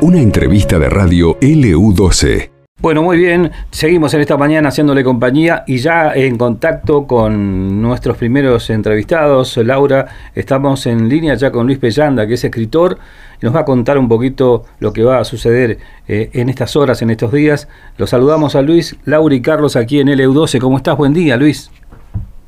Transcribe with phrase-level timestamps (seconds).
[0.00, 2.50] Una entrevista de radio LU12.
[2.82, 8.16] Bueno, muy bien, seguimos en esta mañana haciéndole compañía y ya en contacto con nuestros
[8.16, 9.56] primeros entrevistados.
[9.58, 12.98] Laura, estamos en línea ya con Luis Pellanda, que es escritor,
[13.40, 16.74] y nos va a contar un poquito lo que va a suceder eh, en estas
[16.74, 17.68] horas, en estos días.
[17.98, 20.58] Los saludamos a Luis, Laura y Carlos aquí en LU12.
[20.58, 20.96] ¿Cómo estás?
[20.96, 21.70] Buen día, Luis.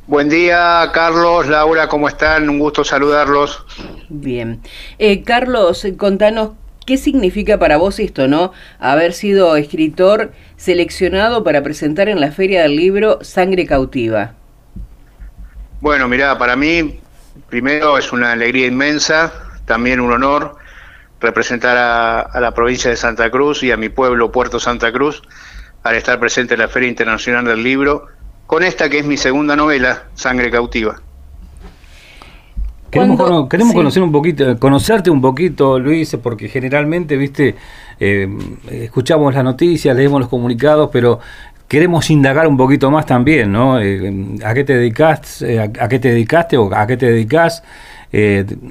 [0.08, 2.48] Buen día, Carlos, Laura, ¿cómo están?
[2.48, 3.64] Un gusto saludarlos.
[4.08, 4.60] Bien.
[4.98, 6.50] Eh, Carlos, contanos
[6.86, 8.52] ¿Qué significa para vos esto, no?
[8.78, 14.34] Haber sido escritor seleccionado para presentar en la Feria del Libro Sangre Cautiva.
[15.80, 17.00] Bueno, mira, para mí
[17.48, 19.32] primero es una alegría inmensa,
[19.64, 20.56] también un honor
[21.20, 25.22] representar a, la provincia de Santa Cruz y a mi pueblo, Puerto Santa Cruz,
[25.82, 28.08] al estar presente en la Feria Internacional del Libro,
[28.46, 31.00] con esta que es mi segunda novela, Sangre Cautiva.
[32.94, 37.56] Queremos, conocer un poquito, conocerte un poquito, Luis, porque generalmente, viste,
[37.98, 38.28] eh,
[38.70, 41.18] escuchamos las noticias, leemos los comunicados, pero
[41.66, 43.80] queremos indagar un poquito más también, ¿no?
[43.80, 44.12] Eh,
[44.44, 45.42] ¿A qué te dedicas?
[45.42, 47.62] Eh, a, qué te dedicaste o a qué te dedicas?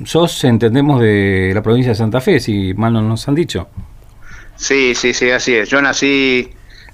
[0.05, 3.67] sos, entendemos, de la provincia de Santa Fe, si mal no nos han dicho.
[4.55, 5.67] Sí, sí, sí, así es.
[5.67, 6.49] Yo nací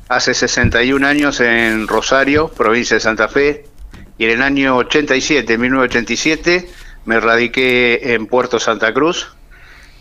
[0.08, 3.66] hace 61 años en Rosario, provincia de Santa Fe,
[4.18, 6.68] y en el año 87, 1987,
[7.06, 9.34] me radiqué en Puerto Santa Cruz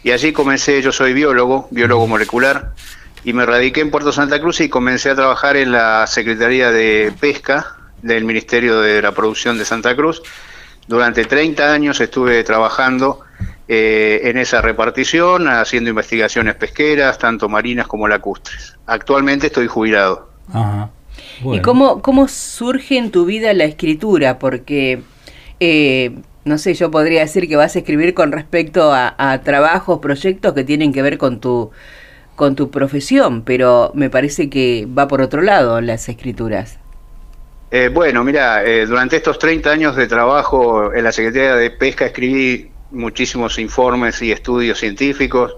[0.03, 2.73] y allí comencé, yo soy biólogo, biólogo molecular,
[3.25, 7.13] y me radiqué en Puerto Santa Cruz y comencé a trabajar en la Secretaría de
[7.19, 10.23] Pesca del Ministerio de la Producción de Santa Cruz.
[10.87, 13.21] Durante 30 años estuve trabajando
[13.67, 18.77] eh, en esa repartición, haciendo investigaciones pesqueras, tanto marinas como lacustres.
[18.87, 20.31] Actualmente estoy jubilado.
[21.45, 24.39] ¿Y cómo, cómo surge en tu vida la escritura?
[24.39, 25.03] Porque
[25.61, 30.55] eh, no sé, yo podría decir que vas a escribir con respecto a, trabajos, proyectos
[30.55, 31.71] que tienen que ver con tu,
[32.37, 36.79] con tu profesión, pero me parece que va por otro lado las escrituras.
[37.71, 42.07] Eh, bueno, mira, eh, durante estos 30 años de trabajo en la Secretaría de Pesca
[42.07, 45.55] escribí muchísimos informes y estudios científicos,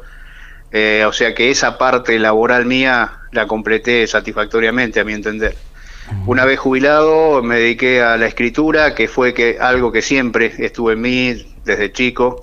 [0.72, 5.54] eh, o sea que esa parte laboral mía la completé satisfactoriamente, a mi entender.
[6.26, 10.90] Una vez jubilado me dediqué a la escritura, que fue que algo que siempre estuvo
[10.90, 12.42] en mí desde chico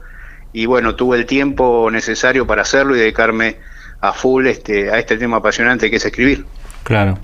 [0.53, 3.57] y bueno, tuve el tiempo necesario para hacerlo y dedicarme
[4.01, 6.45] a full este, a este tema apasionante que es escribir.
[6.83, 7.17] Claro.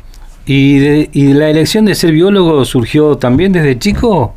[0.45, 4.35] ¿Y, y la elección de ser biólogo surgió también desde chico,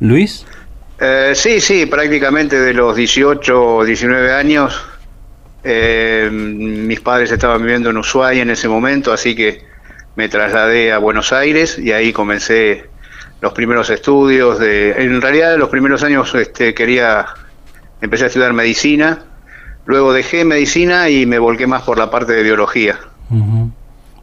[0.00, 0.44] Luis?
[0.98, 4.84] Eh, sí, sí, prácticamente de los 18 o 19 años.
[5.62, 9.62] Eh, mis padres estaban viviendo en Ushuaia en ese momento, así que
[10.16, 12.86] me trasladé a Buenos Aires y ahí comencé
[13.40, 17.26] los primeros estudios de en realidad los primeros años este, quería
[18.00, 19.24] empecé a estudiar medicina
[19.86, 22.98] luego dejé medicina y me volqué más por la parte de biología.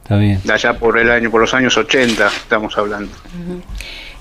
[0.04, 0.40] Está bien.
[0.52, 3.12] Allá por el año por los años 80 estamos hablando.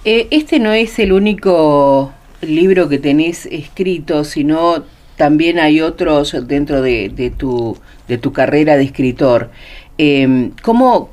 [0.05, 4.85] Eh, este no es el único libro que tenés escrito sino
[5.17, 7.77] también hay otros dentro de, tu
[8.09, 9.51] de tu carrera de escritor.
[9.99, 11.11] Eh, ¿cómo,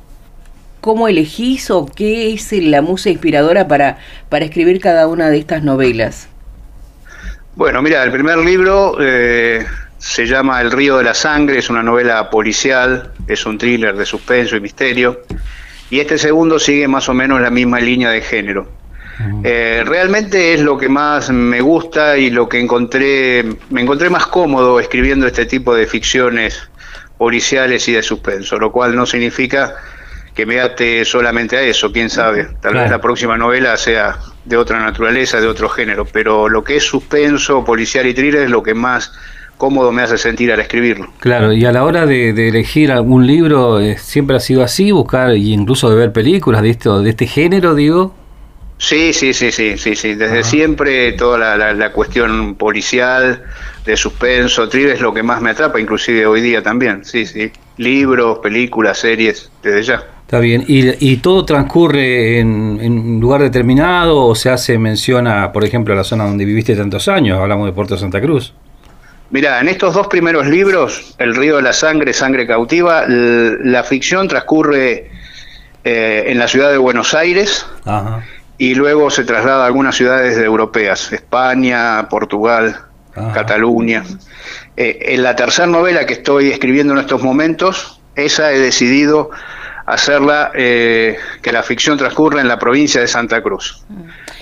[0.81, 3.97] ¿Cómo elegís o qué es la musa inspiradora para,
[4.29, 6.29] para escribir cada una de estas novelas?
[7.55, 9.65] Bueno, mira, el primer libro eh,
[9.97, 14.05] se llama El río de la sangre, es una novela policial, es un thriller de
[14.05, 15.21] suspenso y misterio,
[15.89, 18.79] y este segundo sigue más o menos la misma línea de género.
[19.43, 24.27] Eh, realmente es lo que más me gusta y lo que encontré, me encontré más
[24.27, 26.69] cómodo escribiendo este tipo de ficciones
[27.17, 29.75] policiales y de suspenso, lo cual no significa
[30.39, 32.47] que me ate solamente a eso, quién sabe.
[32.61, 36.77] Tal vez la próxima novela sea de otra naturaleza, de otro género, pero lo que
[36.77, 39.11] es suspenso, policial y thriller es lo que más
[39.57, 41.09] cómodo me hace sentir al escribirlo.
[41.19, 44.93] Claro, y a la hora de, elegir algún libro, eh, ¿siempre ha sido así?
[44.93, 48.15] ¿Buscar y incluso de ver películas de, esto, de este género, digo?
[48.77, 50.15] Sí, sí, sí, sí, sí, sí.
[50.15, 53.43] Desde siempre toda la, la, cuestión policial,
[53.85, 57.51] de suspenso, thriller es lo que más me atrapa, inclusive hoy día también, sí, sí.
[57.75, 60.18] Libros, películas, series, desde ya.
[60.29, 60.63] Está bien.
[60.67, 65.97] ¿Y, todo transcurre en, un lugar determinado o se hace mención a, por ejemplo, a
[65.97, 67.39] la zona donde viviste tantos años?
[67.39, 68.53] Hablamos de Puerto Santa Cruz.
[69.31, 74.27] Mira, en estos dos primeros libros, El río de la sangre, Sangre cautiva, la ficción
[74.27, 75.09] transcurre
[75.83, 77.65] eh, en la ciudad de Buenos Aires
[78.59, 82.75] y luego se traslada a algunas ciudades europeas, España, Portugal,
[83.33, 84.03] Cataluña.
[84.77, 89.31] Eh, en la tercera novela que estoy escribiendo en estos momentos, esa he decidido
[89.89, 93.83] hacerla, eh, que la ficción transcurra en la provincia de Santa Cruz.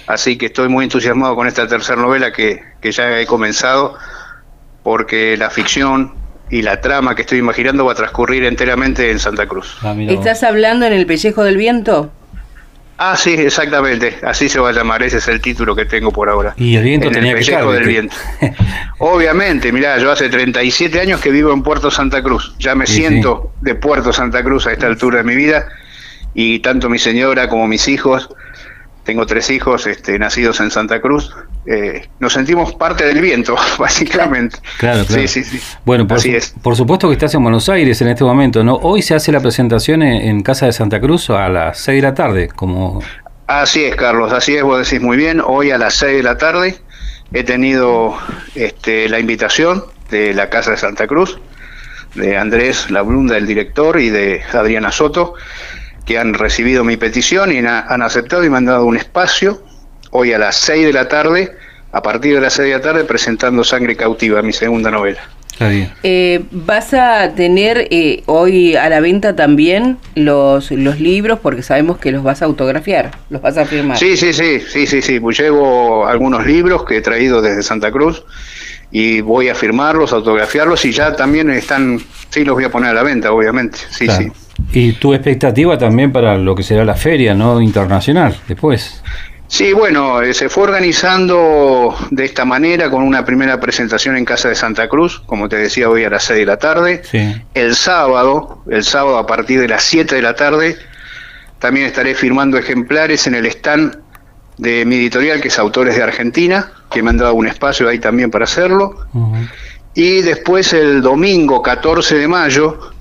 [0.06, 3.96] Así que estoy muy entusiasmado con esta tercera novela que, ya he comenzado,
[4.84, 6.16] porque la ficción
[6.50, 9.78] y la trama que estoy imaginando va a transcurrir enteramente en Santa Cruz.
[9.84, 12.12] Ah, ¿Estás hablando en el pellejo del viento?
[12.98, 14.18] Ah, sí, exactamente.
[14.24, 15.04] Así se va a llamar.
[15.04, 16.54] Ese es el título que tengo por ahora.
[16.58, 18.16] Y el viento tenía el que del viento.
[18.98, 22.56] Obviamente, mirá, yo hace 37 años que vivo en Puerto Santa Cruz.
[22.58, 25.68] Ya me siento de Puerto Santa Cruz a esta altura de mi vida.
[26.34, 28.30] Y tanto mi señora como mis hijos
[29.08, 31.34] tengo tres hijos este, nacidos en Santa Cruz.
[31.70, 34.58] Eh, nos sentimos parte del viento, básicamente.
[34.80, 35.28] Claro, claro.
[35.28, 35.60] Sí, sí, sí.
[35.84, 36.54] Bueno, por, Así es.
[36.62, 38.76] por supuesto que estás en Buenos Aires en este momento, ¿no?
[38.76, 42.14] Hoy se hace la presentación en, Casa de Santa Cruz a las 6 de la
[42.14, 43.02] tarde, como...
[43.48, 45.42] Así es, Carlos, así es, vos decís muy bien.
[45.46, 46.78] Hoy a las 6 de la tarde
[47.34, 48.16] he tenido
[48.56, 51.38] este, la invitación de la Casa de Santa Cruz,
[52.16, 55.34] de Andrés Labrunda, el director, y de Adriana Soto
[56.06, 59.62] que han recibido mi petición y han aceptado y me han dado un espacio
[60.12, 61.56] hoy a las 6 de la tarde,
[61.92, 65.22] a partir de las 6 de la tarde, presentando Sangre Cautiva, mi segunda novela.
[66.04, 71.40] Eh, ¿Vas a tener eh, hoy a la venta también los, los libros?
[71.40, 73.98] Porque sabemos que los vas a autografiar, los vas a firmar.
[73.98, 75.20] Sí, sí, sí, sí, sí, sí.
[75.20, 78.24] Pues llevo algunos libros que he traído desde Santa Cruz
[78.92, 82.00] y voy a firmarlos, autografiarlos y ya también están,
[82.30, 83.80] sí, los voy a poner a la venta, obviamente.
[83.90, 84.32] Sí, sí.
[84.74, 87.62] Y tu expectativa también para lo que será la feria, ¿no?
[87.62, 89.02] Internacional, después.
[89.48, 94.50] Sí, bueno, eh, se fue organizando de esta manera con una primera presentación en Casa
[94.50, 97.02] de Santa Cruz, como te decía hoy a las 6 de la tarde.
[97.54, 100.78] El sábado, el sábado a partir de las 7 de la tarde,
[101.60, 103.98] también estaré firmando ejemplares en el stand
[104.58, 108.00] de mi editorial, que es Autores de Argentina, que me han dado un espacio ahí
[108.00, 109.08] también para hacerlo.
[109.94, 112.92] Y después el domingo 14 de mayo,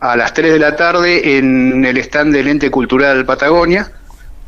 [0.00, 3.90] a las 3 de la tarde en el stand del Ente Cultural Patagonia,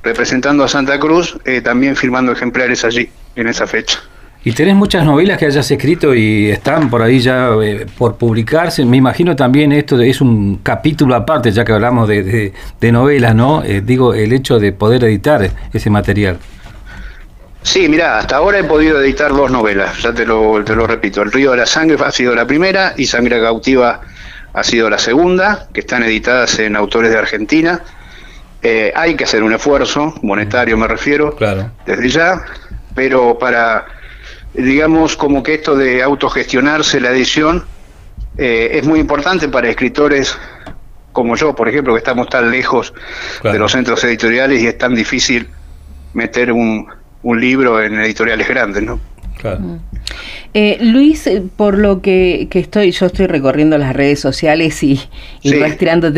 [0.07, 3.99] representando a Santa Cruz, eh, también firmando ejemplares allí, en esa fecha.
[4.45, 8.85] ¿Y tenés muchas novelas que hayas escrito y están por ahí ya eh, por publicarse?
[8.85, 13.65] Me imagino también esto es un capítulo aparte, ya que hablamos de, novelas, ¿no?
[13.65, 16.39] Eh, digo, el hecho de poder editar ese material.
[17.63, 21.23] Sí, mira, hasta ahora he podido editar dos novelas, ya te lo, te lo repito.
[21.23, 24.01] El río de la sangre ha sido la primera y Sangre cautiva
[24.53, 27.83] ha sido la segunda, que están editadas en autores de Argentina.
[28.63, 31.71] Eh, hay que hacer un esfuerzo, monetario me refiero, claro.
[31.85, 32.45] desde ya,
[32.95, 33.87] pero para,
[34.55, 37.65] digamos, como que esto de autogestionarse la edición
[38.39, 40.37] eh, es muy importante para escritores
[41.13, 42.93] como yo, por ejemplo, que estamos tan lejos
[43.43, 45.49] de los centros editoriales y es tan difícil
[46.13, 46.87] meter un,
[47.23, 49.01] un libro en editoriales grandes, ¿no?
[49.39, 49.61] Claro.
[49.61, 49.79] Mm.
[50.55, 55.01] Eh, Luis, eh, por lo que, estoy, yo estoy recorriendo las redes sociales y,
[55.43, 55.53] y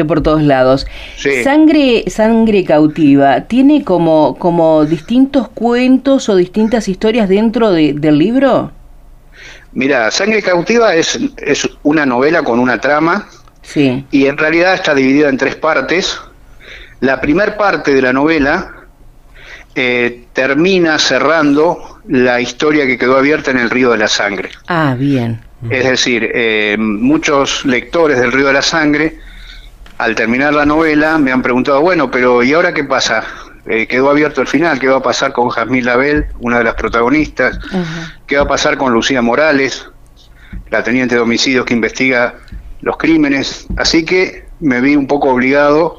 [0.06, 0.86] por todos lados.
[1.42, 8.70] Sangre, sangre cautiva, ¿tiene como, como distintos cuentos o distintas historias dentro del libro?
[9.72, 13.28] Mira, Sangre cautiva es, es una novela con una trama.
[13.62, 14.04] Sí.
[14.10, 16.18] Y en realidad está dividida en tres partes.
[17.00, 18.77] La primera parte de la novela
[19.80, 24.50] eh, termina cerrando la historia que quedó abierta en el Río de la Sangre.
[24.66, 25.40] Ah, bien.
[25.70, 29.20] Es decir, eh, muchos lectores del Río de la Sangre,
[29.98, 33.22] al terminar la novela, me han preguntado, bueno, pero ¿y ahora qué pasa?
[33.66, 36.74] Eh, quedó abierto el final, ¿qué va a pasar con Jazmín Label, una de las
[36.74, 37.60] protagonistas?
[38.26, 39.88] ¿Qué va a pasar con Lucía Morales,
[40.70, 42.34] la teniente de homicidios que investiga
[42.80, 43.68] los crímenes?
[43.76, 45.98] Así que me vi un poco obligado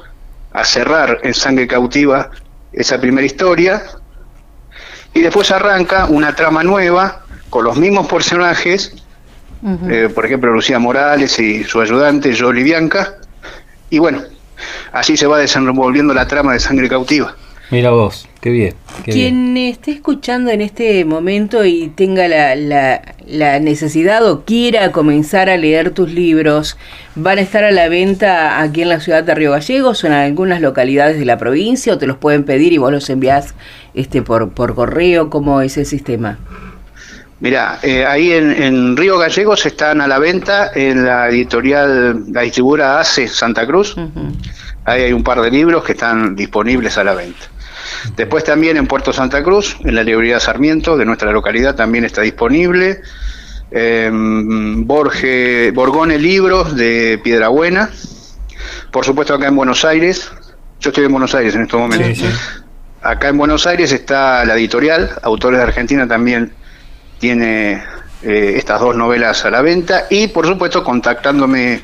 [0.52, 2.30] a cerrar en Sangre Cautiva
[2.72, 3.82] esa primera historia,
[5.14, 8.94] y después arranca una trama nueva con los mismos personajes,
[9.90, 13.16] eh, por ejemplo Lucía Morales y su ayudante Jolie Bianca,
[13.90, 14.22] y bueno,
[14.92, 17.34] así se va desenvolviendo la trama de Sangre Cautiva.
[17.70, 18.74] Mira vos, qué bien.
[19.04, 25.56] Quien esté escuchando en este momento y tenga la, la, necesidad o quiera comenzar a
[25.56, 26.76] leer tus libros,
[27.14, 30.14] ¿van a estar a la venta aquí en la ciudad de Río Gallegos o en
[30.14, 33.54] algunas localidades de la provincia o te los pueden pedir y vos los envías
[33.94, 35.30] este, por, por correo?
[35.30, 36.38] ¿Cómo es el sistema?
[37.38, 42.98] Mira, eh, ahí en, Río Gallegos están a la venta en la editorial, la distribuidora
[43.00, 43.96] ACE Santa Cruz.
[44.84, 47.46] Ahí hay un par de libros que están disponibles a la venta.
[48.16, 52.22] Después también en Puerto Santa Cruz, en la librería Sarmiento de nuestra localidad también está
[52.22, 53.00] disponible.
[53.70, 57.90] Eh, Borge, Borgone Libros de Piedrabuena.
[58.90, 60.30] Por supuesto acá en Buenos Aires.
[60.80, 62.24] Yo estoy en Buenos Aires en estos momentos.
[63.02, 66.52] Acá en Buenos Aires está la editorial, Autores de Argentina también
[67.18, 67.82] tiene
[68.22, 71.80] eh, estas dos novelas a la venta y por supuesto contactándome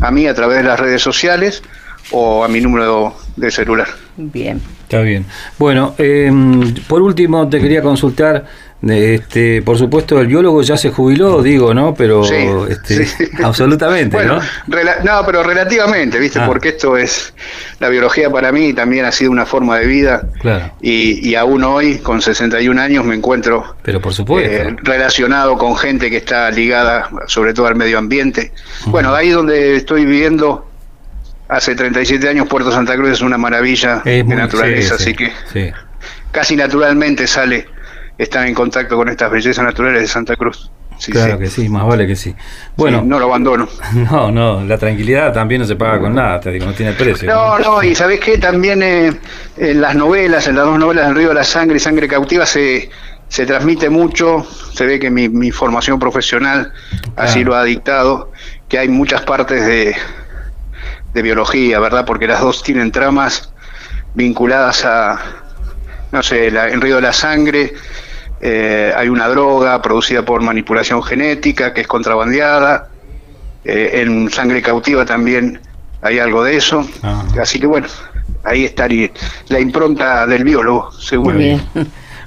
[0.00, 1.62] a mí a través de las redes sociales
[2.12, 3.88] o a mi número de celular.
[4.16, 4.60] Bien.
[4.82, 5.26] Está bien.
[5.58, 8.44] Bueno, em, por último te quería consultar
[8.80, 11.94] Este, por supuesto, el biólogo ya se jubiló, digo, ¿no?
[11.94, 12.22] Pero
[12.68, 13.08] este,
[13.42, 14.36] absolutamente, ¿no?
[14.36, 16.38] no, pero relativamente, ¿viste?
[16.38, 16.46] Ah.
[16.46, 17.34] Porque esto es,
[17.80, 20.28] la biología para mí también ha sido una forma de vida.
[20.40, 20.72] Claro.
[20.80, 24.48] Y, aún hoy, con 61 años, me encuentro pero por supuesto.
[24.48, 28.52] Eh, relacionado con gente que está ligada sobre todo al medio ambiente.
[28.86, 30.67] Bueno, ahí donde estoy viviendo
[31.48, 35.32] hace 37 años, Puerto Santa Cruz es una maravilla de naturaleza, así que
[36.30, 37.66] casi naturalmente sale
[38.18, 40.70] estar en contacto con estas bellezas naturales de Santa Cruz.
[41.10, 42.34] claro que sí, más vale que sí.
[42.76, 43.68] Bueno, no lo abandono.
[43.94, 47.28] No, no, la tranquilidad también no se paga con nada, te digo, no tiene precio.
[47.32, 49.12] No, no, y sabes qué, también eh,
[49.56, 52.44] en las novelas, en las dos novelas del Río de la Sangre y Sangre Cautiva
[52.44, 52.90] se,
[53.28, 56.72] se transmite mucho, se ve que mi, mi formación profesional
[57.16, 58.32] así lo ha dictado,
[58.68, 59.96] que hay muchas partes de,
[61.12, 62.04] de biología, ¿verdad?
[62.04, 63.52] Porque las dos tienen tramas
[64.14, 65.20] vinculadas a,
[66.12, 67.74] no sé, la, en Río de la Sangre
[68.40, 72.88] eh, hay una droga producida por manipulación genética que es contrabandeada.
[73.64, 75.60] Eh, en sangre cautiva también
[76.02, 76.88] hay algo de eso.
[77.02, 77.24] Ah.
[77.40, 77.88] Así que bueno,
[78.44, 79.10] ahí estaría
[79.48, 81.38] la impronta del biólogo, seguro.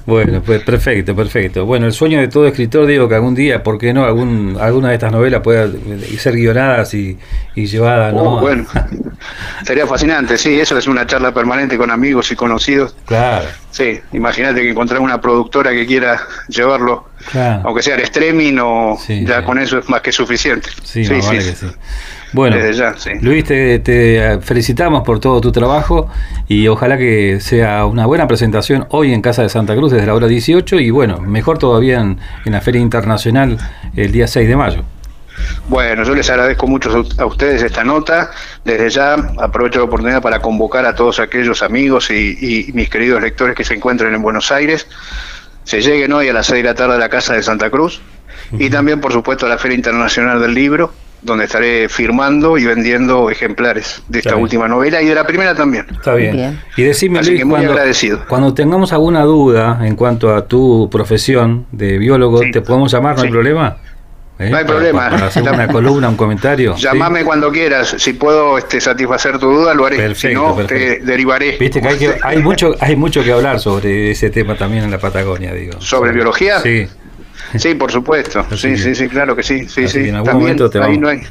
[0.06, 1.66] Bueno, pues perfecto, perfecto.
[1.66, 4.04] Bueno, el sueño de todo escritor, digo que algún día, ¿por qué no?
[4.06, 5.70] Algún, alguna de estas novelas pueda
[6.18, 7.18] ser guionadas y,
[7.56, 8.38] y llevadas, ¿no?
[8.38, 8.66] Oh, bueno,
[9.64, 12.96] sería fascinante, sí, eso es una charla permanente con amigos y conocidos.
[13.06, 13.48] Claro.
[13.72, 17.06] Sí, imagínate que encontrar una productora que quiera llevarlo,
[17.64, 20.70] aunque sea al streaming o ya con eso es más que suficiente.
[20.84, 21.68] Sí, sí, vale que sí.
[22.34, 22.56] Bueno,
[23.22, 26.10] Luis, te, felicitamos por todo tu trabajo
[26.48, 30.14] y ojalá que sea una buena presentación hoy en Casa de Santa Cruz desde la
[30.16, 33.58] hora 18 y bueno, mejor todavía en, la Feria Internacional
[33.96, 34.84] el día 6 de mayo.
[35.68, 38.32] Bueno, yo les agradezco mucho a ustedes esta nota.
[38.64, 43.22] Desde ya aprovecho la oportunidad para convocar a todos aquellos amigos y, y mis queridos
[43.22, 44.88] lectores que se encuentren en Buenos Aires.
[45.64, 48.02] Se lleguen hoy a las 6 de la tarde a la Casa de Santa Cruz
[48.52, 53.30] y también, por supuesto, a la Feria Internacional del Libro donde estaré firmando y vendiendo
[53.30, 55.86] ejemplares de esta última novela y de la primera también.
[55.92, 56.60] Está bien.
[56.76, 57.76] Y decime, Luis, cuando,
[58.28, 63.18] cuando, tengamos alguna duda en cuanto a tu profesión de biólogo, ¿te podemos llamar?
[63.18, 63.78] ¿No hay problema?
[64.42, 64.50] ¿Eh?
[64.50, 65.10] No hay problema.
[65.10, 66.76] Para hacer una columna, un comentario.
[66.76, 67.96] Llámame cuando quieras.
[67.98, 69.98] Si puedo este, satisfacer tu duda, lo haré.
[69.98, 71.58] Perfecto, si no, te derivaré.
[71.58, 74.92] Viste que hay, que hay, mucho, hay mucho que hablar sobre ese tema también en
[74.92, 75.80] la Patagonia, digo.
[75.80, 76.60] ¿Sobre biología?
[76.60, 76.88] Sí.
[77.56, 78.46] Sí, por supuesto.
[78.56, 79.68] sí, sí, sí, claro que sí.
[79.68, 80.10] sí, sí.
[80.10, 81.22] En algún momento te ahí no hay,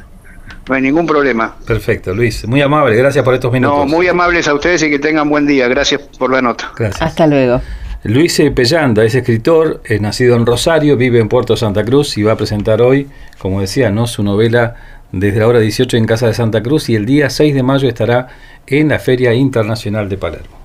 [0.69, 1.55] no hay ningún problema.
[1.65, 2.47] Perfecto, Luis.
[2.47, 3.77] Muy amable, gracias por estos minutos.
[3.77, 5.67] No, muy amables a ustedes y que tengan buen día.
[5.67, 6.71] Gracias por la nota.
[6.77, 7.01] Gracias.
[7.01, 7.61] Hasta luego.
[8.03, 12.31] Luis Pellanda es escritor, es nacido en Rosario, vive en Puerto Santa Cruz y va
[12.31, 14.07] a presentar hoy, como decía, ¿no?
[14.07, 14.75] su novela
[15.11, 17.87] desde la hora 18 en Casa de Santa Cruz y el día 6 de mayo
[17.87, 18.27] estará
[18.65, 20.61] en la Feria Internacional de Palermo.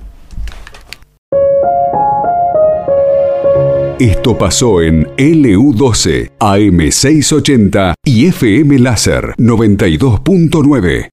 [3.99, 11.05] Esto pasó en LU12, AM680 y FM Láser 92.9.